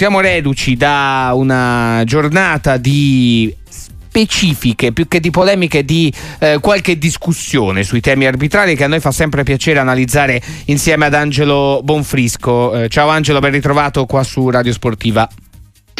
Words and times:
siamo 0.00 0.20
reduci 0.20 0.76
da 0.76 1.32
una 1.34 2.00
giornata 2.06 2.78
di 2.78 3.54
specifiche, 3.68 4.92
più 4.92 5.06
che 5.06 5.20
di 5.20 5.28
polemiche, 5.28 5.84
di 5.84 6.10
eh, 6.38 6.56
qualche 6.58 6.96
discussione 6.96 7.82
sui 7.82 8.00
temi 8.00 8.24
arbitrali 8.24 8.74
che 8.76 8.84
a 8.84 8.86
noi 8.86 9.00
fa 9.00 9.10
sempre 9.10 9.42
piacere 9.42 9.78
analizzare 9.78 10.40
insieme 10.68 11.04
ad 11.04 11.12
Angelo 11.12 11.82
Bonfrisco. 11.84 12.84
Eh, 12.84 12.88
ciao 12.88 13.10
Angelo, 13.10 13.40
ben 13.40 13.50
ritrovato 13.50 14.06
qua 14.06 14.22
su 14.22 14.48
Radio 14.48 14.72
Sportiva. 14.72 15.28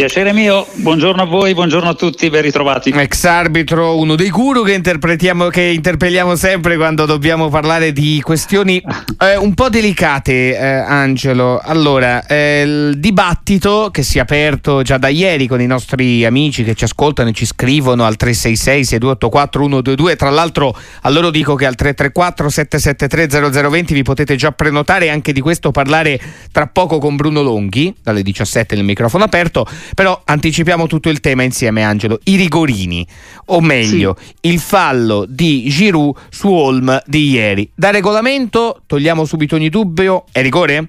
Piacere 0.01 0.33
mio, 0.33 0.67
buongiorno 0.77 1.21
a 1.21 1.27
voi, 1.27 1.53
buongiorno 1.53 1.91
a 1.91 1.93
tutti, 1.93 2.31
ben 2.31 2.41
ritrovati. 2.41 2.89
Ex 2.89 3.25
arbitro, 3.25 3.99
uno 3.99 4.15
dei 4.17 4.31
guru 4.31 4.63
che, 4.63 4.81
che 4.81 5.63
interpelliamo 5.63 6.37
sempre 6.37 6.77
quando 6.77 7.05
dobbiamo 7.05 7.51
parlare 7.51 7.93
di 7.93 8.19
questioni 8.23 8.83
eh, 9.19 9.37
un 9.37 9.53
po' 9.53 9.69
delicate, 9.69 10.57
eh, 10.57 10.67
Angelo. 10.67 11.61
Allora, 11.63 12.25
eh, 12.25 12.63
il 12.63 12.99
dibattito 12.99 13.91
che 13.93 14.03
si 14.03 14.17
è 14.17 14.23
aperto 14.23 14.81
già 14.81 14.97
da 14.97 15.09
ieri 15.09 15.47
con 15.47 15.61
i 15.61 15.67
nostri 15.67 16.25
amici 16.25 16.65
che 16.65 16.73
ci 16.73 16.85
ascoltano 16.85 17.29
e 17.29 17.33
ci 17.35 17.45
scrivono 17.45 18.07
al 18.07 18.17
366 18.17 18.85
6284 18.87 19.63
122, 19.65 20.17
tra 20.17 20.31
l'altro 20.31 20.75
a 21.03 21.11
loro 21.11 21.29
dico 21.29 21.55
che 21.57 21.67
al 21.67 21.75
334 21.75 22.49
773 22.49 23.51
0020 23.53 23.93
vi 23.93 24.03
potete 24.03 24.35
già 24.37 24.51
prenotare 24.51 25.05
e 25.05 25.09
anche 25.11 25.35
di 25.35 25.43
questo 25.43 25.71
parlare 25.73 26.19
tra 26.51 26.69
poco 26.69 26.99
con 26.99 27.17
Bruno 27.17 27.43
Longhi, 27.43 27.95
dalle 28.03 28.23
17 28.23 28.77
nel 28.77 28.85
microfono 28.85 29.25
aperto 29.25 29.67
però 29.95 30.21
anticipiamo 30.25 30.87
tutto 30.87 31.09
il 31.09 31.21
tema 31.21 31.43
insieme, 31.43 31.83
Angelo. 31.83 32.19
I 32.25 32.37
rigorini, 32.37 33.07
o 33.47 33.61
meglio, 33.61 34.17
sì. 34.19 34.35
il 34.49 34.61
fallo 34.61 35.25
di 35.29 35.69
Giroud 35.69 36.17
su 36.31 36.49
Holm 36.49 37.03
di 37.07 37.31
ieri. 37.31 37.71
Da 37.75 37.91
regolamento, 37.91 38.83
togliamo 38.87 39.25
subito 39.25 39.55
ogni 39.55 39.69
dubbio, 39.69 40.25
è 40.33 40.43
rigore? 40.43 40.89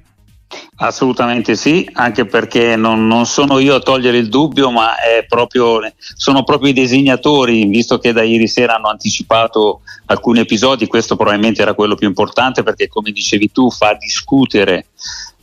Assolutamente 0.77 1.55
sì, 1.55 1.87
anche 1.93 2.25
perché 2.25 2.75
non, 2.75 3.07
non, 3.07 3.25
sono 3.25 3.59
io 3.59 3.75
a 3.75 3.79
togliere 3.79 4.17
il 4.17 4.29
dubbio, 4.29 4.71
ma 4.71 4.95
proprio, 5.27 5.79
sono 6.15 6.43
proprio 6.43 6.71
i 6.71 6.73
designatori, 6.73 7.65
visto 7.65 7.99
che 7.99 8.11
da 8.11 8.23
ieri 8.23 8.47
sera 8.47 8.75
hanno 8.75 8.89
anticipato 8.89 9.81
alcuni 10.07 10.39
episodi, 10.39 10.87
questo 10.87 11.15
probabilmente 11.15 11.61
era 11.61 11.73
quello 11.73 11.95
più 11.95 12.07
importante 12.07 12.63
perché 12.63 12.87
come 12.87 13.11
dicevi 13.11 13.51
tu 13.51 13.69
fa 13.71 13.93
discutere 13.93 14.87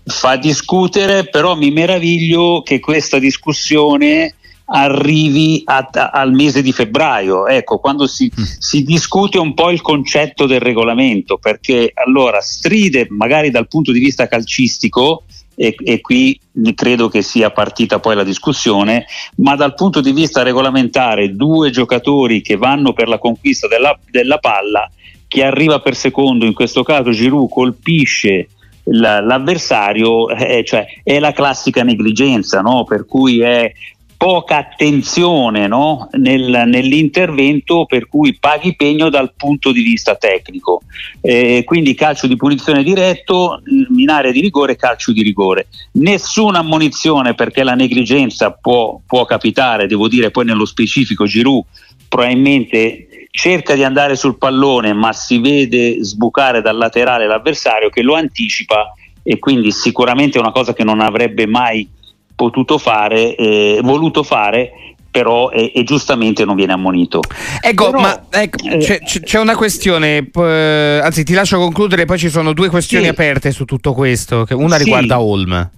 fa 0.08 0.36
discutere, 0.36 1.28
però 1.28 1.54
mi 1.54 1.70
meraviglio 1.70 2.62
che 2.62 2.80
questa 2.80 3.18
discussione 3.18 4.34
arrivi 4.70 5.62
a, 5.64 5.88
a, 5.90 6.10
al 6.10 6.32
mese 6.32 6.62
di 6.62 6.72
febbraio, 6.72 7.46
ecco, 7.46 7.78
quando 7.78 8.06
si, 8.06 8.30
mm. 8.30 8.44
si, 8.58 8.82
discute 8.82 9.38
un 9.38 9.54
po' 9.54 9.70
il 9.70 9.80
concetto 9.80 10.46
del 10.46 10.60
regolamento, 10.60 11.38
perché 11.38 11.90
allora 11.94 12.40
stride 12.40 13.06
magari 13.10 13.50
dal 13.50 13.68
punto 13.68 13.92
di 13.92 13.98
vista 13.98 14.26
calcistico, 14.26 15.24
e, 15.54 15.74
e 15.82 16.00
qui 16.00 16.38
credo 16.74 17.08
che 17.08 17.22
sia 17.22 17.50
partita 17.50 17.98
poi 17.98 18.14
la 18.14 18.24
discussione, 18.24 19.06
ma 19.36 19.56
dal 19.56 19.74
punto 19.74 20.00
di 20.00 20.12
vista 20.12 20.42
regolamentare 20.42 21.34
due 21.34 21.70
giocatori 21.70 22.42
che 22.42 22.56
vanno 22.56 22.92
per 22.92 23.08
la 23.08 23.18
conquista 23.18 23.66
della, 23.66 23.98
della 24.10 24.38
palla, 24.38 24.88
chi 25.26 25.42
arriva 25.42 25.80
per 25.80 25.96
secondo, 25.96 26.46
in 26.46 26.54
questo 26.54 26.82
caso 26.82 27.10
Giroud 27.10 27.50
colpisce 27.50 28.48
l'avversario 28.90 30.28
eh, 30.30 30.64
cioè, 30.64 30.86
è 31.02 31.18
la 31.18 31.32
classica 31.32 31.82
negligenza, 31.82 32.60
no? 32.60 32.84
per 32.84 33.06
cui 33.06 33.40
è 33.40 33.72
poca 34.18 34.56
attenzione 34.56 35.68
no? 35.68 36.08
Nel, 36.12 36.64
nell'intervento 36.66 37.86
per 37.86 38.08
cui 38.08 38.36
paghi 38.36 38.74
pegno 38.74 39.10
dal 39.10 39.32
punto 39.36 39.70
di 39.70 39.82
vista 39.82 40.16
tecnico. 40.16 40.82
Eh, 41.20 41.62
quindi 41.64 41.94
calcio 41.94 42.26
di 42.26 42.34
punizione 42.34 42.82
diretto, 42.82 43.62
in 43.96 44.10
area 44.10 44.32
di 44.32 44.40
rigore, 44.40 44.74
calcio 44.74 45.12
di 45.12 45.22
rigore. 45.22 45.68
Nessuna 45.92 46.58
ammonizione 46.58 47.34
perché 47.34 47.62
la 47.62 47.74
negligenza 47.74 48.50
può, 48.50 49.00
può 49.06 49.24
capitare, 49.24 49.86
devo 49.86 50.08
dire 50.08 50.30
poi 50.32 50.46
nello 50.46 50.64
specifico 50.64 51.24
Giroud 51.24 51.64
probabilmente 52.08 53.27
cerca 53.38 53.74
di 53.74 53.84
andare 53.84 54.16
sul 54.16 54.36
pallone 54.36 54.92
ma 54.92 55.12
si 55.12 55.38
vede 55.38 56.02
sbucare 56.02 56.60
dal 56.60 56.76
laterale 56.76 57.28
l'avversario 57.28 57.88
che 57.88 58.02
lo 58.02 58.16
anticipa 58.16 58.92
e 59.22 59.38
quindi 59.38 59.70
sicuramente 59.70 60.38
è 60.38 60.40
una 60.40 60.50
cosa 60.50 60.74
che 60.74 60.82
non 60.82 61.00
avrebbe 61.00 61.46
mai 61.46 61.88
potuto 62.34 62.78
fare, 62.78 63.36
eh, 63.36 63.78
voluto 63.80 64.24
fare 64.24 64.72
però 65.08 65.50
e, 65.50 65.70
e, 65.72 65.84
giustamente 65.84 66.44
non 66.44 66.56
viene 66.56 66.72
ammonito. 66.72 67.20
Ecco, 67.60 67.86
però, 67.86 68.00
ma 68.00 68.24
ecco, 68.28 68.68
eh, 68.68 68.78
c'è, 68.78 69.00
c'è, 69.00 69.38
una 69.38 69.54
questione, 69.54 70.28
eh, 70.32 71.00
anzi 71.00 71.22
ti 71.22 71.32
lascio 71.32 71.58
concludere, 71.58 72.06
poi 72.06 72.18
ci 72.18 72.28
sono 72.28 72.52
due 72.52 72.68
questioni 72.68 73.04
sì, 73.04 73.10
aperte 73.10 73.52
su 73.52 73.64
tutto 73.64 73.94
questo, 73.94 74.46
una 74.50 74.76
sì, 74.76 74.82
riguarda 74.84 75.20
Holm. 75.20 75.70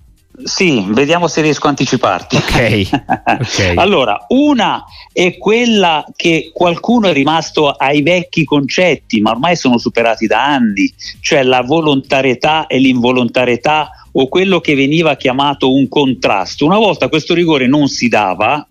Sì, 0.44 0.84
vediamo 0.88 1.28
se 1.28 1.40
riesco 1.40 1.66
a 1.66 1.70
anticiparti. 1.70 2.36
Ok. 2.36 2.88
okay. 3.24 3.74
allora, 3.76 4.26
una 4.28 4.84
è 5.12 5.36
quella 5.36 6.04
che 6.14 6.50
qualcuno 6.52 7.08
è 7.08 7.12
rimasto 7.12 7.70
ai 7.70 8.02
vecchi 8.02 8.44
concetti, 8.44 9.20
ma 9.20 9.30
ormai 9.30 9.56
sono 9.56 9.78
superati 9.78 10.26
da 10.26 10.44
anni, 10.44 10.92
cioè 11.20 11.42
la 11.42 11.62
volontarietà 11.62 12.66
e 12.66 12.78
l'involontarietà 12.78 13.90
o 14.12 14.28
quello 14.28 14.60
che 14.60 14.74
veniva 14.74 15.16
chiamato 15.16 15.72
un 15.72 15.88
contrasto. 15.88 16.64
Una 16.64 16.78
volta 16.78 17.08
questo 17.08 17.34
rigore 17.34 17.66
non 17.66 17.88
si 17.88 18.08
dava, 18.08 18.66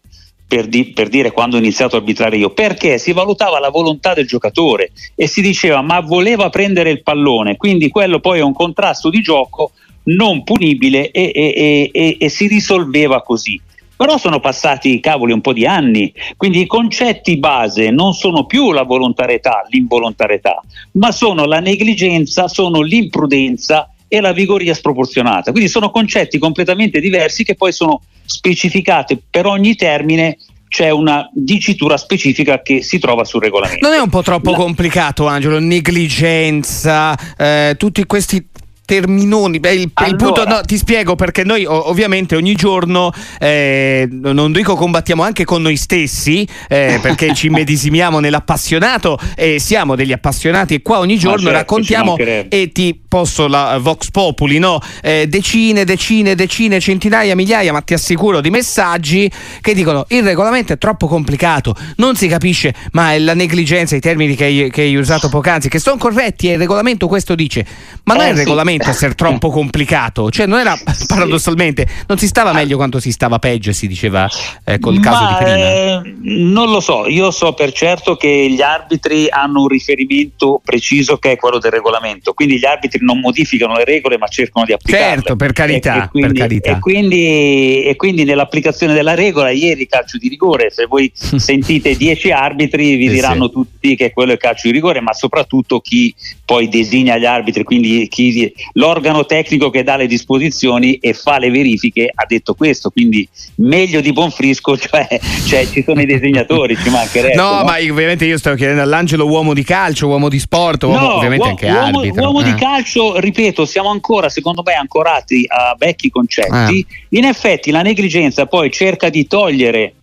per, 0.49 0.65
di, 0.65 0.85
per, 0.85 1.09
dire 1.09 1.31
quando 1.31 1.57
ho 1.57 1.59
iniziato 1.59 1.95
a 1.95 1.99
arbitrare 1.99 2.35
io, 2.35 2.49
perché 2.49 2.97
si 2.97 3.11
valutava 3.11 3.59
la 3.59 3.69
volontà 3.69 4.15
del 4.15 4.25
giocatore 4.25 4.91
e 5.13 5.27
si 5.27 5.41
diceva 5.41 5.81
ma 5.81 5.99
voleva 5.99 6.49
prendere 6.49 6.89
il 6.89 7.03
pallone, 7.03 7.55
quindi 7.55 7.89
quello 7.89 8.19
poi 8.19 8.39
è 8.39 8.41
un 8.41 8.53
contrasto 8.53 9.11
di 9.11 9.21
gioco 9.21 9.73
non 10.15 10.43
punibile 10.43 11.11
e, 11.11 11.31
e, 11.33 11.89
e, 11.91 12.17
e 12.19 12.29
si 12.29 12.47
risolveva 12.47 13.21
così 13.21 13.59
però 13.99 14.17
sono 14.17 14.39
passati 14.39 15.01
cavoli 15.01 15.33
un 15.33 15.41
po' 15.41 15.51
di 15.51 15.65
anni, 15.65 16.13
quindi 16.37 16.61
i 16.61 16.67
concetti 16.67 17.37
base 17.37 17.89
non 17.89 18.13
sono 18.13 18.45
più 18.45 18.71
la 18.71 18.83
volontarietà, 18.83 19.65
l'involontarietà, 19.67 20.63
ma 20.93 21.11
sono 21.11 21.43
la 21.43 21.59
negligenza, 21.59 22.47
sono 22.47 22.79
l'imprudenza 22.79 23.91
e 24.07 24.21
la 24.21 24.31
vigoria 24.31 24.73
sproporzionata. 24.73 25.51
Quindi 25.51 25.69
sono 25.69 25.91
concetti 25.91 26.37
completamente 26.37 27.01
diversi 27.01 27.43
che 27.43 27.55
poi 27.55 27.73
sono 27.73 28.01
specificati 28.23 29.21
per 29.29 29.45
ogni 29.45 29.75
termine 29.75 30.37
c'è 30.69 30.91
una 30.91 31.29
dicitura 31.33 31.97
specifica 31.97 32.61
che 32.61 32.81
si 32.81 32.99
trova 32.99 33.25
sul 33.25 33.41
regolamento. 33.41 33.85
Non 33.85 33.97
è 33.97 33.99
un 33.99 34.09
po' 34.09 34.21
troppo 34.21 34.51
la... 34.51 34.55
complicato, 34.55 35.27
Angelo? 35.27 35.59
Negligenza, 35.59 37.17
eh, 37.35 37.75
tutti 37.77 38.05
questi 38.05 38.47
terminoni. 38.89 39.59
Beh, 39.59 39.73
il, 39.73 39.91
allora. 39.93 40.11
il 40.11 40.17
punto, 40.17 40.45
no, 40.45 40.61
ti 40.61 40.75
spiego 40.75 41.13
perché 41.13 41.43
noi 41.43 41.63
ovviamente 41.63 42.35
ogni 42.35 42.55
giorno, 42.55 43.11
eh, 43.39 44.07
non 44.09 44.51
dico 44.51 44.75
combattiamo 44.75 45.21
anche 45.21 45.45
con 45.45 45.61
noi 45.61 45.77
stessi, 45.77 46.47
eh, 46.67 46.97
perché 47.03 47.35
ci 47.35 47.49
medesimiamo 47.49 48.19
nell'appassionato 48.19 49.19
e 49.35 49.59
siamo 49.59 49.95
degli 49.95 50.11
appassionati 50.11 50.73
e 50.73 50.81
qua 50.81 50.97
ogni 50.97 51.19
giorno 51.19 51.37
certo, 51.37 51.57
raccontiamo 51.57 52.17
e 52.17 52.71
ti 52.73 52.99
posso 53.07 53.47
la 53.47 53.77
Vox 53.79 54.09
Populi, 54.09 54.57
no? 54.57 54.79
Eh, 55.03 55.27
decine, 55.27 55.83
decine, 55.83 56.33
decine, 56.33 56.79
centinaia, 56.79 57.35
migliaia, 57.35 57.71
ma 57.71 57.81
ti 57.81 57.93
assicuro 57.93 58.41
di 58.41 58.49
messaggi 58.49 59.29
che 59.61 59.75
dicono 59.75 60.05
il 60.09 60.23
regolamento 60.23 60.73
è 60.73 60.79
troppo 60.79 61.05
complicato, 61.05 61.75
non 61.97 62.15
si 62.15 62.27
capisce, 62.27 62.73
ma 62.93 63.13
è 63.13 63.19
la 63.19 63.35
negligenza, 63.35 63.95
i 63.95 63.99
termini 63.99 64.35
che 64.35 64.45
hai, 64.45 64.69
che 64.71 64.81
hai 64.81 64.95
usato 64.95 65.29
poc'anzi, 65.29 65.69
che 65.69 65.77
sono 65.77 65.97
corretti 65.97 66.49
e 66.49 66.53
il 66.53 66.57
regolamento 66.57 67.07
questo 67.07 67.35
dice, 67.35 67.65
ma 68.05 68.15
non 68.15 68.23
è 68.23 68.29
il 68.29 68.35
eh, 68.35 68.39
regolamento 68.39 68.78
veramente 68.79 68.89
essere 68.89 69.15
troppo 69.15 69.49
complicato. 69.49 70.31
Cioè, 70.31 70.45
non 70.45 70.59
era 70.59 70.77
paradossalmente, 71.07 71.87
non 72.07 72.17
si 72.17 72.27
stava 72.27 72.53
meglio 72.53 72.77
quanto 72.77 72.99
si 72.99 73.11
stava 73.11 73.39
peggio, 73.39 73.71
si 73.73 73.87
diceva 73.87 74.27
eh, 74.63 74.79
col 74.79 74.95
Ma, 74.95 75.01
caso 75.01 75.27
di 75.27 75.33
prima. 75.35 75.57
Eh, 75.57 76.15
non 76.21 76.71
lo 76.71 76.79
so, 76.79 77.07
io 77.07 77.31
so 77.31 77.53
per 77.53 77.71
certo 77.71 78.15
che 78.15 78.49
gli 78.49 78.61
arbitri 78.61 79.27
hanno 79.29 79.61
un 79.61 79.67
riferimento 79.67 80.61
preciso 80.63 81.17
che 81.17 81.33
è 81.33 81.35
quello 81.35 81.59
del 81.59 81.71
regolamento, 81.71 82.33
quindi 82.33 82.57
gli 82.57 82.65
arbitri 82.65 82.99
non 83.03 83.19
modificano 83.19 83.75
le 83.75 83.85
regole 83.85 84.17
ma 84.17 84.27
cercano 84.27 84.65
di 84.65 84.73
applicarle. 84.73 85.07
Certo, 85.07 85.35
per 85.35 85.53
carità. 85.53 85.95
E, 85.95 85.97
e, 86.03 86.09
quindi, 86.09 86.33
per 86.33 86.47
carità. 86.47 86.71
E, 86.71 86.79
quindi, 86.79 87.83
e 87.83 87.95
quindi 87.95 88.23
nell'applicazione 88.23 88.93
della 88.93 89.15
regola, 89.15 89.49
ieri 89.49 89.87
calcio 89.87 90.17
di 90.17 90.27
rigore, 90.29 90.71
se 90.71 90.85
voi 90.85 91.11
sentite 91.13 91.95
10 91.95 92.31
arbitri 92.31 92.95
vi 92.95 93.07
sì, 93.07 93.13
diranno 93.13 93.45
sì. 93.45 93.51
tutti 93.51 93.95
che 93.95 94.11
quello 94.11 94.33
è 94.33 94.37
calcio 94.37 94.67
di 94.67 94.73
rigore, 94.73 95.01
ma 95.01 95.13
soprattutto 95.13 95.79
chi 95.79 96.13
poi 96.45 96.67
designa 96.67 97.17
gli 97.17 97.25
arbitri, 97.25 97.63
quindi 97.63 98.07
chi 98.07 98.53
l'organo 98.73 99.25
tecnico 99.25 99.69
che 99.69 99.83
dà 99.83 99.95
le 99.95 100.07
disposizioni 100.07 100.95
e 100.95 101.13
fa 101.13 101.37
le 101.39 101.49
verifiche 101.49 102.11
ha 102.13 102.25
detto 102.27 102.53
questo, 102.53 102.89
quindi 102.89 103.27
meglio 103.55 104.01
di 104.01 104.11
Bonfrisco, 104.11 104.77
cioè, 104.77 105.07
cioè 105.47 105.67
ci 105.69 105.83
sono 105.83 106.01
i 106.01 106.05
disegnatori, 106.05 106.75
ci 106.75 106.89
mancherebbe. 106.89 107.35
No, 107.35 107.55
no, 107.55 107.63
ma 107.63 107.77
ovviamente 107.77 108.25
io 108.25 108.37
stavo 108.37 108.55
chiedendo 108.55 108.81
all'Angelo 108.81 109.25
uomo 109.25 109.53
di 109.53 109.63
calcio, 109.63 110.07
uomo 110.07 110.29
di 110.29 110.39
sport, 110.39 110.83
uomo, 110.83 110.99
no, 110.99 111.15
ovviamente 111.15 111.47
uomo, 111.47 111.57
anche 111.57 111.71
uomo, 111.71 111.99
arbitro. 111.99 112.23
Uomo 112.23 112.41
eh. 112.41 112.43
di 112.43 112.53
calcio, 112.55 113.19
ripeto, 113.19 113.65
siamo 113.65 113.89
ancora, 113.89 114.29
secondo 114.29 114.61
me, 114.63 114.73
ancorati 114.73 115.45
a 115.47 115.75
vecchi 115.77 116.09
concetti. 116.09 116.79
Eh. 116.79 117.17
In 117.17 117.25
effetti 117.25 117.71
la 117.71 117.81
negligenza 117.81 118.45
poi 118.45 118.71
cerca 118.71 119.09
di 119.09 119.27
togliere 119.27 119.93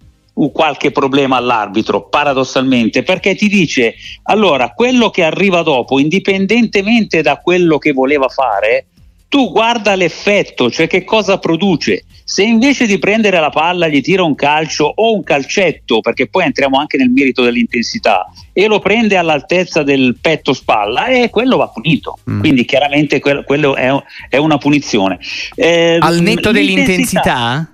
qualche 0.52 0.90
problema 0.90 1.36
all'arbitro, 1.36 2.08
paradossalmente, 2.08 3.02
perché 3.02 3.34
ti 3.34 3.48
dice 3.48 3.94
allora 4.24 4.72
quello 4.72 5.10
che 5.10 5.24
arriva 5.24 5.62
dopo, 5.62 5.98
indipendentemente 5.98 7.22
da 7.22 7.36
quello 7.36 7.78
che 7.78 7.92
voleva 7.92 8.28
fare, 8.28 8.86
tu 9.28 9.50
guarda 9.50 9.94
l'effetto, 9.94 10.70
cioè 10.70 10.86
che 10.86 11.04
cosa 11.04 11.38
produce. 11.38 12.04
Se 12.22 12.42
invece 12.42 12.86
di 12.86 12.98
prendere 12.98 13.38
la 13.40 13.50
palla 13.50 13.88
gli 13.88 14.00
tira 14.00 14.22
un 14.22 14.34
calcio 14.34 14.92
o 14.94 15.14
un 15.14 15.22
calcetto, 15.22 16.00
perché 16.00 16.28
poi 16.28 16.44
entriamo 16.44 16.78
anche 16.78 16.96
nel 16.96 17.10
merito 17.10 17.42
dell'intensità, 17.42 18.26
e 18.52 18.66
lo 18.66 18.78
prende 18.78 19.16
all'altezza 19.16 19.82
del 19.82 20.16
petto 20.20 20.52
spalla, 20.52 21.06
e 21.06 21.22
eh, 21.22 21.30
quello 21.30 21.56
va 21.56 21.68
punito. 21.68 22.18
Mm. 22.30 22.40
Quindi 22.40 22.64
chiaramente 22.64 23.20
quello, 23.20 23.76
è, 23.76 24.36
una 24.36 24.58
punizione. 24.58 25.18
Eh, 25.54 25.98
Al 26.00 26.20
netto 26.20 26.50
dell'intensità? 26.50 27.70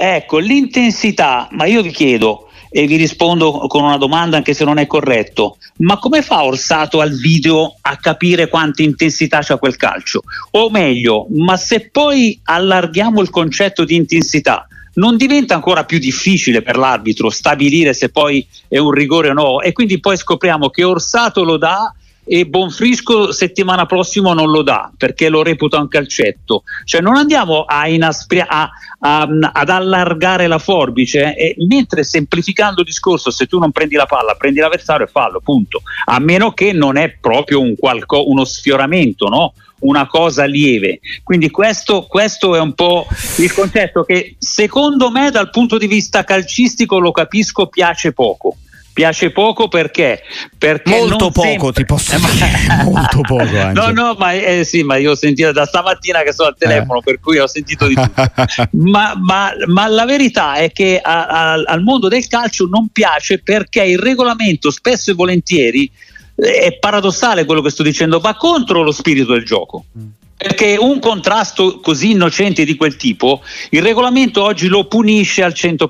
Ecco, 0.00 0.38
l'intensità, 0.38 1.48
ma 1.50 1.64
io 1.64 1.82
vi 1.82 1.90
chiedo, 1.90 2.48
e 2.70 2.86
vi 2.86 2.94
rispondo 2.94 3.66
con 3.66 3.82
una 3.82 3.96
domanda 3.96 4.36
anche 4.36 4.54
se 4.54 4.64
non 4.64 4.78
è 4.78 4.86
corretto. 4.86 5.56
Ma 5.78 5.98
come 5.98 6.22
fa 6.22 6.44
Orsato 6.44 7.00
al 7.00 7.14
video 7.14 7.74
a 7.80 7.96
capire 7.96 8.48
quanta 8.48 8.82
intensità 8.82 9.40
c'ha 9.42 9.56
quel 9.56 9.76
calcio? 9.76 10.22
O 10.52 10.70
meglio, 10.70 11.26
ma 11.30 11.56
se 11.56 11.88
poi 11.90 12.38
allarghiamo 12.44 13.20
il 13.20 13.30
concetto 13.30 13.84
di 13.84 13.96
intensità, 13.96 14.68
non 14.94 15.16
diventa 15.16 15.54
ancora 15.54 15.84
più 15.84 15.98
difficile 15.98 16.62
per 16.62 16.76
l'arbitro 16.76 17.30
stabilire 17.30 17.92
se 17.92 18.08
poi 18.08 18.46
è 18.66 18.78
un 18.78 18.90
rigore 18.90 19.30
o 19.30 19.32
no 19.32 19.60
e 19.60 19.72
quindi 19.72 20.00
poi 20.00 20.16
scopriamo 20.16 20.70
che 20.70 20.82
Orsato 20.82 21.44
lo 21.44 21.56
dà 21.56 21.92
e 22.28 22.46
Bonfrisco 22.46 23.32
settimana 23.32 23.86
prossima 23.86 24.34
non 24.34 24.50
lo 24.50 24.62
dà 24.62 24.92
perché 24.96 25.30
lo 25.30 25.42
reputa 25.42 25.80
un 25.80 25.88
calcetto. 25.88 26.62
Cioè 26.84 27.00
non 27.00 27.16
andiamo 27.16 27.62
a 27.62 27.88
inaspri- 27.88 28.44
a, 28.46 28.70
a, 29.00 29.28
ad 29.52 29.68
allargare 29.70 30.46
la 30.46 30.58
forbice 30.58 31.34
e, 31.34 31.56
mentre 31.66 32.04
semplificando 32.04 32.80
il 32.80 32.86
discorso 32.86 33.30
se 33.30 33.46
tu 33.46 33.58
non 33.58 33.72
prendi 33.72 33.94
la 33.94 34.06
palla 34.06 34.34
prendi 34.34 34.60
l'avversario 34.60 35.06
e 35.06 35.10
fallo, 35.10 35.40
punto. 35.40 35.82
A 36.04 36.18
meno 36.18 36.52
che 36.52 36.72
non 36.72 36.98
è 36.98 37.16
proprio 37.18 37.60
un 37.60 37.74
qualco, 37.76 38.28
uno 38.28 38.44
sfioramento, 38.44 39.28
no? 39.28 39.54
una 39.80 40.06
cosa 40.06 40.44
lieve. 40.44 41.00
Quindi 41.22 41.50
questo, 41.50 42.02
questo, 42.02 42.54
è 42.56 42.60
un 42.60 42.74
po' 42.74 43.06
il 43.38 43.52
concetto 43.54 44.02
che 44.02 44.36
secondo 44.38 45.10
me 45.10 45.30
dal 45.30 45.50
punto 45.50 45.78
di 45.78 45.86
vista 45.86 46.24
calcistico 46.24 46.98
lo 46.98 47.12
capisco 47.12 47.68
piace 47.68 48.12
poco 48.12 48.56
piace 48.98 49.30
poco 49.30 49.68
perché, 49.68 50.22
perché 50.58 50.90
molto 50.90 51.30
poco 51.30 51.46
sempre... 51.46 51.72
ti 51.72 51.84
posso 51.84 52.16
eh, 52.16 52.18
dire 52.18 52.82
molto 52.82 53.20
poco 53.20 53.42
Angelo. 53.56 53.72
no 53.72 53.90
no 53.92 54.16
ma, 54.18 54.32
eh, 54.32 54.64
sì, 54.64 54.82
ma 54.82 54.96
io 54.96 55.12
ho 55.12 55.14
sentito 55.14 55.52
da 55.52 55.66
stamattina 55.66 56.22
che 56.22 56.32
sono 56.32 56.48
al 56.48 56.56
telefono 56.58 56.98
eh. 56.98 57.02
per 57.04 57.20
cui 57.20 57.38
ho 57.38 57.46
sentito 57.46 57.86
di 57.86 57.94
tutto 57.94 58.32
ma, 58.72 59.14
ma, 59.16 59.52
ma, 59.66 59.86
la 59.86 60.04
verità 60.04 60.54
è 60.54 60.72
che 60.72 60.98
a, 61.00 61.26
a, 61.26 61.52
al 61.52 61.82
mondo 61.84 62.08
del 62.08 62.26
calcio 62.26 62.66
non 62.66 62.88
piace 62.88 63.38
perché 63.38 63.84
il 63.84 63.98
regolamento 63.98 64.72
spesso 64.72 65.12
e 65.12 65.14
volentieri 65.14 65.88
eh, 66.34 66.58
è 66.58 66.78
paradossale 66.80 67.44
quello 67.44 67.62
che 67.62 67.70
sto 67.70 67.84
dicendo 67.84 68.18
va 68.18 68.34
contro 68.34 68.82
lo 68.82 68.90
spirito 68.90 69.32
del 69.32 69.44
gioco 69.44 69.84
mm. 69.96 70.06
perché 70.36 70.76
un 70.76 70.98
contrasto 70.98 71.78
così 71.78 72.10
innocente 72.10 72.64
di 72.64 72.74
quel 72.74 72.96
tipo 72.96 73.42
il 73.70 73.80
regolamento 73.80 74.42
oggi 74.42 74.66
lo 74.66 74.86
punisce 74.88 75.44
al 75.44 75.52
100% 75.54 75.86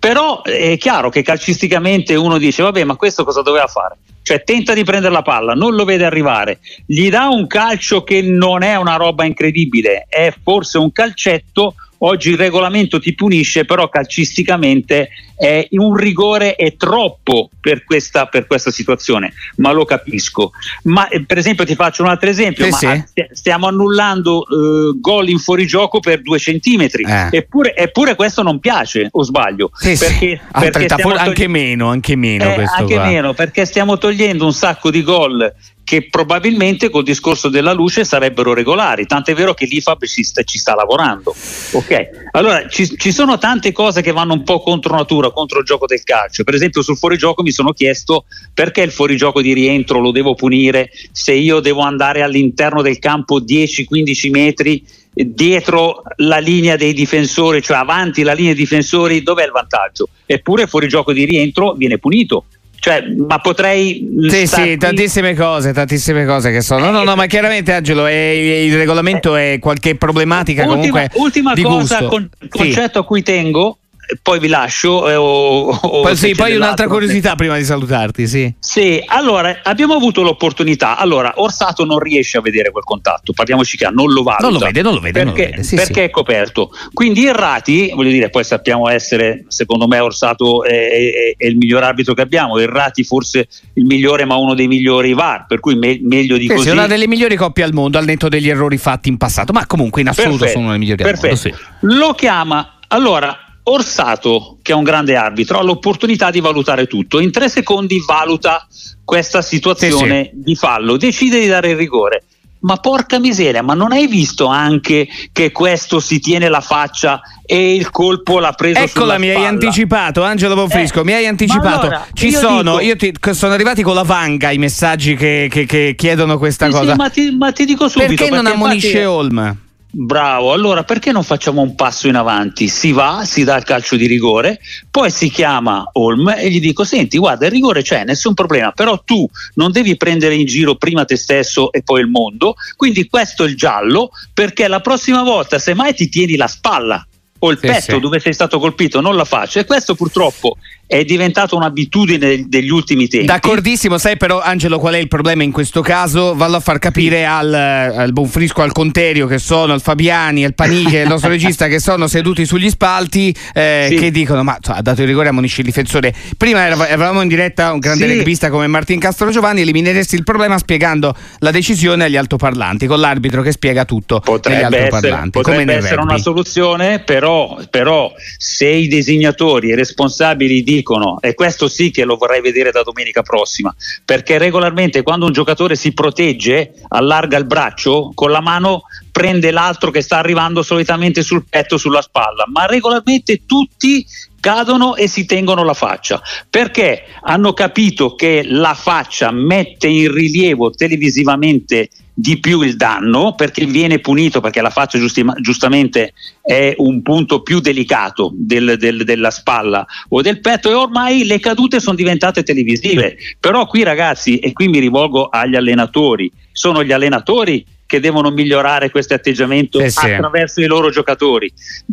però 0.00 0.40
è 0.42 0.78
chiaro 0.78 1.10
che 1.10 1.22
calcisticamente 1.22 2.14
uno 2.16 2.38
dice 2.38 2.62
vabbè 2.62 2.84
ma 2.84 2.96
questo 2.96 3.22
cosa 3.22 3.42
doveva 3.42 3.66
fare? 3.66 3.98
Cioè 4.22 4.42
tenta 4.42 4.72
di 4.72 4.82
prendere 4.82 5.12
la 5.12 5.22
palla, 5.22 5.52
non 5.52 5.74
lo 5.74 5.84
vede 5.84 6.06
arrivare, 6.06 6.60
gli 6.86 7.10
dà 7.10 7.28
un 7.28 7.46
calcio 7.46 8.02
che 8.02 8.22
non 8.22 8.62
è 8.62 8.76
una 8.76 8.96
roba 8.96 9.24
incredibile, 9.24 10.06
è 10.08 10.32
forse 10.42 10.78
un 10.78 10.90
calcetto 10.90 11.74
Oggi 12.02 12.30
il 12.30 12.38
regolamento 12.38 12.98
ti 12.98 13.14
punisce, 13.14 13.64
però 13.64 13.88
calcisticamente 13.88 15.10
è 15.36 15.66
un 15.72 15.96
rigore 15.96 16.54
è 16.54 16.76
troppo 16.76 17.48
per 17.60 17.84
questa, 17.84 18.26
per 18.26 18.46
questa 18.46 18.70
situazione, 18.70 19.32
ma 19.56 19.72
lo 19.72 19.84
capisco. 19.84 20.52
Ma 20.84 21.08
eh, 21.08 21.24
per 21.24 21.38
esempio 21.38 21.64
ti 21.64 21.74
faccio 21.74 22.02
un 22.02 22.08
altro 22.08 22.30
esempio, 22.30 22.64
sì, 22.66 22.86
sì. 22.86 23.26
stiamo 23.32 23.66
annullando 23.66 24.44
eh, 24.44 24.98
gol 24.98 25.28
in 25.28 25.38
fuorigioco 25.38 26.00
per 26.00 26.22
due 26.22 26.38
centimetri, 26.38 27.04
eh. 27.04 27.28
eppure, 27.32 27.74
eppure, 27.74 28.14
questo 28.14 28.42
non 28.42 28.60
piace, 28.60 29.08
o 29.10 29.22
sbaglio? 29.22 29.70
Sì, 29.74 29.96
perché, 29.96 30.40
perché 30.52 30.86
togli- 30.86 31.16
anche 31.16 31.48
meno, 31.48 31.88
anche 31.88 32.16
meno. 32.16 32.44
Eh, 32.44 32.64
anche 32.64 32.94
qua. 32.94 33.04
meno, 33.04 33.34
perché 33.34 33.64
stiamo 33.64 33.98
togliendo 33.98 34.44
un 34.44 34.52
sacco 34.52 34.90
di 34.90 35.02
gol 35.02 35.54
che 35.90 36.06
probabilmente 36.08 36.88
col 36.88 37.02
discorso 37.02 37.48
della 37.48 37.72
luce 37.72 38.04
sarebbero 38.04 38.54
regolari, 38.54 39.06
tant'è 39.06 39.34
vero 39.34 39.54
che 39.54 39.64
l'IFAB 39.64 40.04
ci 40.04 40.22
sta, 40.22 40.44
ci 40.44 40.56
sta 40.56 40.76
lavorando. 40.76 41.34
Ok, 41.72 42.28
allora 42.30 42.68
ci, 42.68 42.96
ci, 42.96 43.10
sono 43.10 43.38
tante 43.38 43.72
cose 43.72 44.00
che 44.00 44.12
vanno 44.12 44.34
un 44.34 44.44
po' 44.44 44.60
contro 44.60 44.94
natura, 44.94 45.32
contro 45.32 45.58
il 45.58 45.64
gioco 45.64 45.86
del 45.86 46.04
calcio. 46.04 46.44
Per 46.44 46.54
esempio, 46.54 46.82
sul 46.82 46.96
fuorigioco 46.96 47.42
mi 47.42 47.50
sono 47.50 47.72
chiesto 47.72 48.26
perché 48.54 48.82
il 48.82 48.92
fuorigioco 48.92 49.42
di 49.42 49.52
rientro 49.52 49.98
lo 49.98 50.12
devo 50.12 50.36
punire 50.36 50.92
se 51.10 51.32
io 51.32 51.58
devo 51.58 51.80
andare 51.80 52.22
all'interno 52.22 52.82
del 52.82 53.00
campo 53.00 53.40
10-15 53.40 54.30
metri 54.30 54.86
dietro 55.12 56.04
la 56.18 56.38
linea 56.38 56.76
dei 56.76 56.92
difensori, 56.92 57.62
cioè 57.62 57.78
avanti 57.78 58.22
la 58.22 58.32
linea 58.32 58.52
dei 58.52 58.62
difensori, 58.62 59.24
dov'è 59.24 59.44
il 59.44 59.50
vantaggio? 59.50 60.06
Eppure 60.24 60.68
fuorigioco 60.68 61.12
di 61.12 61.24
rientro 61.24 61.72
viene 61.72 61.98
punito 61.98 62.44
cioè, 62.80 63.04
ma 63.14 63.38
potrei. 63.38 64.08
Sì, 64.28 64.46
sì, 64.46 64.76
tantissime 64.78 65.34
cose, 65.34 65.74
tantissime 65.74 66.24
cose 66.24 66.50
che 66.50 66.62
sono. 66.62 66.86
No, 66.86 66.90
no, 66.90 67.04
no, 67.04 67.14
ma 67.14 67.26
chiaramente 67.26 67.74
Angelo, 67.74 68.06
è, 68.06 68.14
il 68.14 68.74
regolamento 68.74 69.36
è 69.36 69.58
qualche 69.60 69.96
problematica 69.96 70.62
ultima, 70.62 70.76
comunque. 70.76 71.10
Ultima 71.20 71.52
cosa, 71.54 72.04
con, 72.04 72.28
concetto 72.48 72.90
sì. 72.92 72.98
a 72.98 73.02
cui 73.02 73.22
tengo 73.22 73.79
poi 74.22 74.38
vi 74.38 74.48
lascio. 74.48 75.08
Eh, 75.08 75.14
o, 75.14 75.68
o 75.68 76.02
poi, 76.02 76.16
sì, 76.16 76.34
poi 76.34 76.56
un'altra 76.56 76.86
curiosità 76.86 77.34
prima 77.34 77.56
di 77.56 77.64
salutarti. 77.64 78.26
Sì. 78.26 78.54
sì, 78.58 79.02
allora 79.06 79.60
abbiamo 79.62 79.94
avuto 79.94 80.22
l'opportunità. 80.22 80.96
Allora, 80.96 81.34
Orsato 81.36 81.84
non 81.84 81.98
riesce 81.98 82.38
a 82.38 82.40
vedere 82.40 82.70
quel 82.70 82.84
contatto, 82.84 83.32
parliamoci 83.32 83.76
chiaro, 83.76 83.94
non 83.94 84.12
lo 84.12 84.22
valuta. 84.22 84.44
Non 84.44 84.52
lo 84.52 84.58
vede, 84.58 84.82
non 84.82 84.94
lo 84.94 85.00
vede. 85.00 85.24
Perché, 85.24 85.44
lo 85.44 85.50
vede. 85.50 85.62
Sì, 85.62 85.76
perché 85.76 85.92
sì. 85.94 86.00
è 86.00 86.10
coperto. 86.10 86.70
Quindi 86.92 87.26
Errati, 87.26 87.92
voglio 87.94 88.10
dire, 88.10 88.30
poi 88.30 88.44
sappiamo 88.44 88.88
essere, 88.88 89.44
secondo 89.48 89.86
me, 89.86 89.98
Orsato 89.98 90.64
è, 90.64 90.70
è, 90.70 91.34
è 91.36 91.46
il 91.46 91.56
miglior 91.56 91.82
arbitro 91.82 92.14
che 92.14 92.22
abbiamo. 92.22 92.58
Errati 92.58 93.04
forse 93.04 93.48
il 93.74 93.84
migliore, 93.84 94.24
ma 94.24 94.36
uno 94.36 94.54
dei 94.54 94.68
migliori 94.68 95.14
VAR, 95.14 95.46
per 95.46 95.60
cui 95.60 95.76
me, 95.76 95.98
meglio 96.02 96.36
di 96.36 96.46
sì, 96.46 96.54
così. 96.54 96.68
Sì, 96.68 96.70
una 96.70 96.86
delle 96.86 97.06
migliori 97.06 97.36
coppie 97.36 97.64
al 97.64 97.72
mondo, 97.72 97.98
al 97.98 98.04
netto 98.04 98.28
degli 98.28 98.48
errori 98.48 98.78
fatti 98.78 99.08
in 99.08 99.16
passato, 99.16 99.52
ma 99.52 99.66
comunque 99.66 100.00
in 100.00 100.08
assoluto 100.08 100.38
perfetto, 100.38 100.60
sono 100.60 100.72
le 100.72 100.78
migliori 100.78 101.02
perfetto. 101.02 101.48
al 101.48 101.52
mondo. 101.52 101.58
Sì. 101.80 101.98
Lo 101.98 102.14
chiama. 102.14 102.74
Allora, 102.88 103.36
Orsato, 103.64 104.58
che 104.62 104.72
è 104.72 104.74
un 104.74 104.82
grande 104.82 105.16
arbitro, 105.16 105.58
ha 105.58 105.62
l'opportunità 105.62 106.30
di 106.30 106.40
valutare 106.40 106.86
tutto. 106.86 107.20
In 107.20 107.30
tre 107.30 107.48
secondi 107.48 108.02
valuta 108.06 108.66
questa 109.04 109.42
situazione 109.42 110.24
sì, 110.24 110.30
sì. 110.30 110.42
di 110.42 110.54
fallo, 110.54 110.96
decide 110.96 111.40
di 111.40 111.46
dare 111.46 111.70
il 111.70 111.76
rigore. 111.76 112.24
Ma 112.62 112.76
porca 112.76 113.18
miseria, 113.18 113.62
ma 113.62 113.72
non 113.72 113.90
hai 113.90 114.06
visto 114.06 114.44
anche 114.44 115.08
che 115.32 115.50
questo 115.50 115.98
si 115.98 116.20
tiene 116.20 116.50
la 116.50 116.60
faccia 116.60 117.22
e 117.46 117.74
il 117.74 117.90
colpo 117.90 118.38
l'ha 118.38 118.52
preso 118.52 118.78
Eccola, 118.78 119.16
mi 119.16 119.30
hai 119.30 119.46
anticipato, 119.46 120.22
Angelo 120.22 120.54
Bonfrisco, 120.54 121.00
eh, 121.00 121.04
mi 121.04 121.12
hai 121.14 121.26
anticipato. 121.26 121.86
Allora, 121.86 122.06
Ci 122.12 122.30
sono, 122.30 122.78
dico, 122.78 122.80
io 122.80 122.96
ti, 122.96 123.14
sono 123.32 123.54
arrivati 123.54 123.82
con 123.82 123.94
la 123.94 124.02
vanga 124.02 124.50
i 124.50 124.58
messaggi 124.58 125.16
che, 125.16 125.48
che, 125.50 125.64
che 125.64 125.94
chiedono 125.96 126.36
questa 126.36 126.66
sì, 126.66 126.72
cosa. 126.72 126.94
Ma, 126.96 127.08
ti, 127.08 127.34
ma, 127.34 127.50
ti, 127.50 127.64
dico 127.64 127.88
subito. 127.88 128.08
Perché, 128.08 128.28
perché 128.28 128.42
non 128.42 128.52
ammonisce 128.52 129.00
infatti... 129.00 129.68
Bravo, 129.92 130.52
allora 130.52 130.84
perché 130.84 131.10
non 131.10 131.24
facciamo 131.24 131.62
un 131.62 131.74
passo 131.74 132.06
in 132.06 132.14
avanti? 132.14 132.68
Si 132.68 132.92
va, 132.92 133.24
si 133.24 133.42
dà 133.42 133.56
il 133.56 133.64
calcio 133.64 133.96
di 133.96 134.06
rigore, 134.06 134.60
poi 134.88 135.10
si 135.10 135.28
chiama 135.30 135.88
Olm 135.94 136.28
e 136.28 136.48
gli 136.48 136.60
dico: 136.60 136.84
Senti, 136.84 137.18
guarda, 137.18 137.46
il 137.46 137.50
rigore 137.50 137.82
c'è, 137.82 138.04
nessun 138.04 138.34
problema, 138.34 138.70
però 138.70 139.02
tu 139.04 139.28
non 139.54 139.72
devi 139.72 139.96
prendere 139.96 140.36
in 140.36 140.46
giro 140.46 140.76
prima 140.76 141.04
te 141.04 141.16
stesso 141.16 141.72
e 141.72 141.82
poi 141.82 142.02
il 142.02 142.06
mondo. 142.06 142.54
Quindi 142.76 143.08
questo 143.08 143.44
è 143.44 143.48
il 143.48 143.56
giallo, 143.56 144.10
perché 144.32 144.68
la 144.68 144.80
prossima 144.80 145.24
volta, 145.24 145.58
se 145.58 145.74
mai 145.74 145.92
ti 145.92 146.08
tieni 146.08 146.36
la 146.36 146.46
spalla 146.46 147.04
o 147.40 147.50
il 147.50 147.58
sì, 147.58 147.66
petto 147.66 147.94
sì. 147.94 148.00
dove 148.00 148.20
sei 148.20 148.32
stato 148.32 148.60
colpito, 148.60 149.00
non 149.00 149.16
la 149.16 149.24
faccio. 149.24 149.58
E 149.58 149.64
questo 149.64 149.96
purtroppo 149.96 150.56
è 150.90 151.04
diventata 151.04 151.54
un'abitudine 151.54 152.48
degli 152.48 152.68
ultimi 152.68 153.06
tempi. 153.06 153.26
D'accordissimo, 153.26 153.96
sai 153.96 154.16
però 154.16 154.40
Angelo 154.40 154.80
qual 154.80 154.94
è 154.94 154.98
il 154.98 155.06
problema 155.06 155.44
in 155.44 155.52
questo 155.52 155.82
caso? 155.82 156.34
Vallo 156.34 156.56
a 156.56 156.60
far 156.60 156.80
capire 156.80 157.18
sì. 157.18 157.22
al, 157.22 157.54
al 157.54 158.12
Bonfrisco, 158.12 158.60
al 158.62 158.72
Conterio 158.72 159.28
che 159.28 159.38
sono, 159.38 159.72
al 159.72 159.80
Fabiani, 159.80 160.44
al 160.44 160.52
Panighe, 160.52 161.02
il 161.02 161.08
nostro 161.08 161.28
regista 161.30 161.68
che 161.68 161.78
sono 161.78 162.08
seduti 162.08 162.44
sugli 162.44 162.68
spalti 162.68 163.32
eh, 163.54 163.86
sì. 163.88 163.98
che 163.98 164.10
dicono 164.10 164.42
ma 164.42 164.58
ha 164.60 164.82
dato 164.82 165.02
il 165.02 165.06
rigore 165.06 165.28
a 165.28 165.32
Monisci 165.32 165.60
il 165.60 165.66
difensore. 165.66 166.12
Prima 166.36 166.66
eravamo 166.66 167.22
in 167.22 167.28
diretta 167.28 167.72
un 167.72 167.78
grande 167.78 168.08
sì. 168.08 168.16
rugbyista 168.16 168.50
come 168.50 168.66
Martin 168.66 168.98
Castro 168.98 169.30
Giovanni, 169.30 169.60
elimineresti 169.60 170.16
il 170.16 170.24
problema 170.24 170.58
spiegando 170.58 171.14
la 171.38 171.52
decisione 171.52 172.06
agli 172.06 172.16
altoparlanti, 172.16 172.88
con 172.88 172.98
l'arbitro 172.98 173.42
che 173.42 173.52
spiega 173.52 173.84
tutto 173.84 174.18
potrebbe 174.18 174.88
essere, 174.88 175.28
potrebbe 175.30 175.72
essere 175.72 176.00
una 176.00 176.18
soluzione, 176.18 176.98
però, 176.98 177.60
però 177.70 178.12
se 178.36 178.66
i 178.66 178.88
designatori 178.88 179.68
e 179.70 179.74
i 179.74 179.76
responsabili 179.76 180.64
di 180.64 180.78
dicono, 180.80 181.20
e 181.20 181.34
questo 181.34 181.68
sì 181.68 181.90
che 181.90 182.04
lo 182.04 182.16
vorrei 182.16 182.40
vedere 182.40 182.70
da 182.70 182.82
domenica 182.82 183.22
prossima, 183.22 183.74
perché 184.04 184.38
regolarmente 184.38 185.02
quando 185.02 185.26
un 185.26 185.32
giocatore 185.32 185.76
si 185.76 185.92
protegge, 185.92 186.72
allarga 186.88 187.36
il 187.36 187.46
braccio, 187.46 188.10
con 188.14 188.30
la 188.30 188.40
mano 188.40 188.82
prende 189.12 189.50
l'altro 189.50 189.90
che 189.90 190.00
sta 190.00 190.18
arrivando 190.18 190.62
solitamente 190.62 191.22
sul 191.22 191.44
petto, 191.48 191.76
sulla 191.76 192.02
spalla, 192.02 192.44
ma 192.46 192.66
regolarmente 192.66 193.44
tutti 193.46 194.04
cadono 194.40 194.96
e 194.96 195.06
si 195.06 195.26
tengono 195.26 195.62
la 195.64 195.74
faccia 195.74 196.22
perché 196.48 197.04
hanno 197.24 197.52
capito 197.52 198.14
che 198.14 198.42
la 198.42 198.72
faccia 198.72 199.30
mette 199.30 199.86
in 199.86 200.10
rilievo 200.10 200.70
televisivamente 200.70 201.90
di 202.12 202.38
più 202.38 202.62
il 202.62 202.76
danno 202.76 203.34
perché 203.34 203.64
viene 203.64 203.98
punito 203.98 204.40
perché 204.40 204.60
la 204.60 204.70
faccia 204.70 204.98
giusti, 204.98 205.24
giustamente 205.40 206.12
è 206.42 206.74
un 206.76 207.02
punto 207.02 207.42
più 207.42 207.60
delicato 207.60 208.30
del, 208.34 208.76
del, 208.78 209.04
della 209.04 209.30
spalla 209.30 209.86
o 210.08 210.20
del 210.20 210.40
petto 210.40 210.70
e 210.70 210.74
ormai 210.74 211.24
le 211.24 211.40
cadute 211.40 211.80
sono 211.80 211.96
diventate 211.96 212.42
televisive 212.42 213.16
però 213.38 213.66
qui 213.66 213.82
ragazzi 213.82 214.38
e 214.38 214.52
qui 214.52 214.68
mi 214.68 214.78
rivolgo 214.78 215.28
agli 215.28 215.56
allenatori 215.56 216.30
sono 216.52 216.82
gli 216.82 216.92
allenatori 216.92 217.64
che 217.90 217.98
devono 217.98 218.30
migliorare 218.30 218.88
questo 218.88 219.14
atteggiamento 219.14 219.80
sì, 219.80 219.90
sì. 219.90 220.12
attraverso 220.12 220.60
i 220.60 220.66
loro 220.66 220.90
giocatori. 220.90 221.52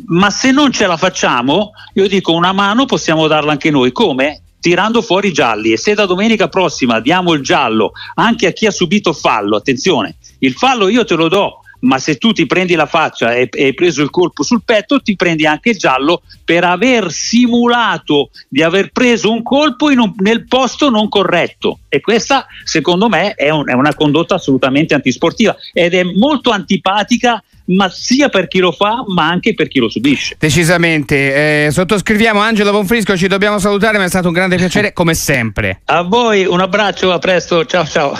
Ma 0.09 0.29
se 0.29 0.51
non 0.51 0.71
ce 0.71 0.85
la 0.85 0.95
facciamo, 0.95 1.71
io 1.95 2.07
dico 2.07 2.33
una 2.33 2.51
mano 2.51 2.85
possiamo 2.85 3.25
darla 3.25 3.53
anche 3.53 3.71
noi. 3.71 3.91
Come? 3.91 4.43
Tirando 4.67 5.01
fuori 5.01 5.29
i 5.29 5.31
gialli 5.31 5.71
e 5.71 5.77
se 5.77 5.93
da 5.93 6.05
domenica 6.05 6.49
prossima 6.49 6.99
diamo 6.99 7.31
il 7.31 7.41
giallo 7.41 7.93
anche 8.15 8.47
a 8.47 8.51
chi 8.51 8.65
ha 8.65 8.71
subito 8.71 9.13
fallo, 9.13 9.55
attenzione, 9.55 10.17
il 10.39 10.55
fallo 10.55 10.89
io 10.89 11.05
te 11.05 11.15
lo 11.15 11.29
do, 11.29 11.61
ma 11.79 11.97
se 11.99 12.17
tu 12.17 12.33
ti 12.33 12.45
prendi 12.45 12.75
la 12.75 12.85
faccia 12.85 13.33
e 13.33 13.47
hai 13.49 13.73
preso 13.73 14.01
il 14.01 14.09
colpo 14.09 14.43
sul 14.43 14.63
petto, 14.65 15.01
ti 15.01 15.15
prendi 15.15 15.45
anche 15.45 15.69
il 15.69 15.77
giallo 15.77 16.21
per 16.43 16.65
aver 16.65 17.13
simulato 17.13 18.29
di 18.49 18.61
aver 18.61 18.91
preso 18.91 19.31
un 19.31 19.41
colpo 19.41 19.85
un, 19.85 20.13
nel 20.17 20.45
posto 20.47 20.89
non 20.89 21.07
corretto. 21.07 21.79
E 21.87 22.01
questa, 22.01 22.45
secondo 22.65 23.07
me, 23.07 23.35
è, 23.35 23.49
un, 23.49 23.69
è 23.69 23.73
una 23.73 23.95
condotta 23.95 24.35
assolutamente 24.35 24.93
antisportiva 24.93 25.55
ed 25.71 25.93
è 25.93 26.03
molto 26.03 26.49
antipatica 26.49 27.41
ma 27.67 27.89
sia 27.89 28.29
per 28.29 28.47
chi 28.47 28.59
lo 28.59 28.71
fa 28.71 29.03
ma 29.07 29.27
anche 29.27 29.53
per 29.53 29.67
chi 29.67 29.79
lo 29.79 29.89
subisce. 29.89 30.35
Decisamente, 30.39 31.65
eh, 31.65 31.71
sottoscriviamo 31.71 32.39
Angelo 32.39 32.71
Bonfrisco, 32.71 33.17
ci 33.17 33.27
dobbiamo 33.27 33.59
salutare, 33.59 33.97
ma 33.97 34.03
è 34.05 34.09
stato 34.09 34.27
un 34.27 34.33
grande 34.33 34.55
piacere 34.55 34.93
come 34.93 35.13
sempre. 35.13 35.81
A 35.85 36.01
voi 36.03 36.45
un 36.45 36.59
abbraccio, 36.59 37.11
a 37.11 37.19
presto, 37.19 37.65
ciao 37.65 37.85
ciao. 37.85 38.17